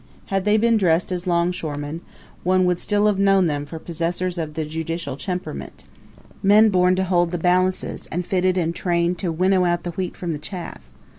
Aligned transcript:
Had 0.33 0.45
they 0.45 0.57
been 0.57 0.77
dressed 0.77 1.11
as 1.11 1.27
longshoremen, 1.27 2.01
one 2.41 2.65
would 2.65 2.79
still 2.79 3.05
have 3.05 3.19
known 3.19 3.45
them 3.45 3.67
for 3.67 3.77
possessors 3.77 4.39
of 4.39 4.55
the 4.55 4.65
judicial 4.65 5.15
temperament 5.15 5.83
men 6.41 6.69
born 6.69 6.95
to 6.95 7.03
hold 7.03 7.29
the 7.29 7.37
balances 7.37 8.07
and 8.07 8.25
fitted 8.25 8.57
and 8.57 8.73
trained 8.75 9.19
to 9.19 9.31
winnow 9.31 9.63
out 9.63 9.83
the 9.83 9.91
wheat 9.91 10.17
from 10.17 10.33
the 10.33 10.39
chaff. 10.39 10.81